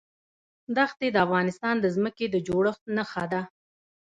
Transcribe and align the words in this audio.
دښتې 0.77 1.07
د 1.11 1.17
افغانستان 1.25 1.75
د 1.79 1.85
ځمکې 1.95 2.25
د 2.29 2.35
جوړښت 2.47 2.83
نښه 2.95 3.25
ده. 3.31 3.41